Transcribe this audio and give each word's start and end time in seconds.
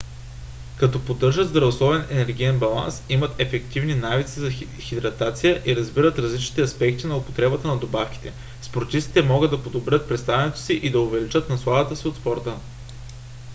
като 0.79 1.05
поддържат 1.05 1.49
здравословен 1.49 2.07
енергиен 2.09 2.59
баланс 2.59 3.03
имат 3.09 3.39
ефективни 3.39 3.95
навици 3.95 4.39
за 4.39 4.49
хидратация 4.79 5.61
и 5.65 5.75
разбират 5.75 6.19
различните 6.19 6.61
аспекти 6.61 7.07
на 7.07 7.15
употребата 7.17 7.67
на 7.67 7.77
добавки 7.77 8.31
спортистите 8.61 9.21
могат 9.21 9.51
да 9.51 9.63
подобрят 9.63 10.07
представянето 10.07 10.57
си 10.59 10.73
и 10.73 10.89
да 10.91 11.01
увеличат 11.01 11.49
насладата 11.49 11.95
си 11.95 12.07
от 12.07 12.15
спорта 12.15 12.57